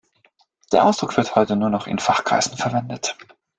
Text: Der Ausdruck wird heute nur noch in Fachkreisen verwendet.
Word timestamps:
Der 0.71 0.83
Ausdruck 0.85 1.15
wird 1.15 1.35
heute 1.35 1.55
nur 1.55 1.69
noch 1.69 1.85
in 1.85 1.99
Fachkreisen 1.99 2.57
verwendet. 2.57 3.15